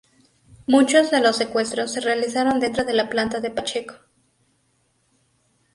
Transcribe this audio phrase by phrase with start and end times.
[0.65, 3.93] Muchos de los secuestros se realizaron dentro de la planta de Pacheco.